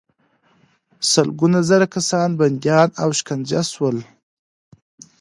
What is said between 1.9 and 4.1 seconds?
کسان بندیان او شکنجه شول.